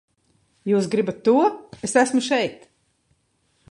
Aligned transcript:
Jūs 0.71 0.87
gribat 0.95 1.21
to, 1.29 1.35
es 1.89 1.97
esmu 2.05 2.27
šeit! 2.33 2.69